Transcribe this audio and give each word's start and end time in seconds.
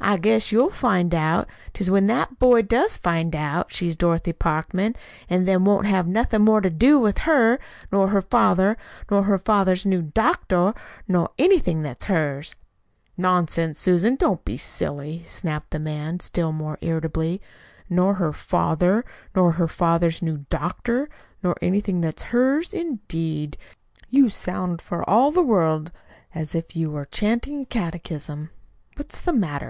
"I 0.00 0.18
guess 0.18 0.52
you'll 0.52 0.68
find 0.68 1.10
what 1.14 1.48
'tis 1.72 1.90
when 1.90 2.08
that 2.08 2.38
boy 2.38 2.60
does 2.60 2.98
find 2.98 3.34
out 3.34 3.72
she's 3.72 3.96
Dorothy 3.96 4.34
Parkman, 4.34 4.96
an' 5.30 5.46
then 5.46 5.64
won't 5.64 5.86
have 5.86 6.06
nothin' 6.06 6.42
more 6.42 6.60
to 6.60 6.68
do 6.68 6.98
with 6.98 7.18
her, 7.18 7.58
nor 7.90 8.08
her 8.08 8.20
father, 8.20 8.76
nor 9.10 9.22
her 9.22 9.38
father's 9.38 9.86
new 9.86 10.02
doctor, 10.02 10.74
nor 11.08 11.30
anything 11.38 11.84
that 11.84 12.02
is 12.02 12.06
hers." 12.08 12.54
"Nonsense, 13.16 13.78
Susan, 13.78 14.16
don't 14.16 14.44
be 14.44 14.58
silly," 14.58 15.22
snapped 15.26 15.70
the 15.70 15.78
man, 15.78 16.20
still 16.20 16.52
more 16.52 16.76
irritably. 16.82 17.40
"'Nor 17.88 18.14
her 18.14 18.32
father, 18.34 19.06
nor 19.34 19.52
her 19.52 19.68
father's 19.68 20.20
new 20.20 20.44
doctor, 20.50 21.08
nor 21.42 21.56
anything 21.62 22.02
that 22.02 22.18
is 22.20 22.24
hers,' 22.24 22.74
indeed! 22.74 23.56
You 24.10 24.28
sound 24.28 24.82
for 24.82 25.08
all 25.08 25.30
the 25.32 25.40
world 25.42 25.92
as 26.34 26.54
if 26.54 26.76
you 26.76 26.90
were 26.90 27.06
chanting 27.06 27.62
a 27.62 27.64
catechism! 27.64 28.50
What's 28.96 29.18
the 29.18 29.32
matter? 29.32 29.62